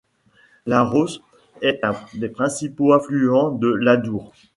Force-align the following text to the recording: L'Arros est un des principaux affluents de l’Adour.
L'Arros 0.65 1.05
est 1.61 1.79
un 1.83 1.93
des 2.15 2.29
principaux 2.29 2.91
affluents 2.93 3.51
de 3.51 3.67
l’Adour. 3.67 4.33